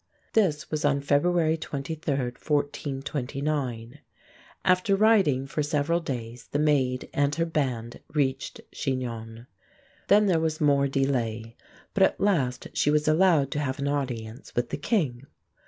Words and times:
This 0.33 0.71
was 0.71 0.83
on 0.83 1.01
February 1.01 1.57
23, 1.57 1.99
1429. 2.11 3.99
After 4.65 4.95
riding 4.95 5.45
for 5.45 5.61
several 5.61 5.99
days, 5.99 6.47
the 6.47 6.57
maid 6.57 7.07
and 7.13 7.35
her 7.35 7.45
band 7.45 7.99
reached 8.11 8.61
Chinon. 8.71 9.45
Then 10.07 10.25
there 10.25 10.39
was 10.39 10.59
more 10.59 10.87
delay; 10.87 11.55
but 11.93 12.01
at 12.01 12.19
last 12.19 12.69
she 12.73 12.89
was 12.89 13.07
allowed 13.07 13.51
to 13.51 13.59
have 13.59 13.77
an 13.77 13.87
audience 13.87 14.55
with 14.55 14.69
the 14.69 14.77
king. 14.77 15.27